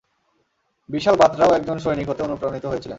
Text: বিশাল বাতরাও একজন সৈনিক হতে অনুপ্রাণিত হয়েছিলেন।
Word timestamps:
বিশাল 0.89 1.15
বাতরাও 1.15 1.55
একজন 1.55 1.77
সৈনিক 1.79 2.07
হতে 2.09 2.21
অনুপ্রাণিত 2.23 2.65
হয়েছিলেন। 2.65 2.89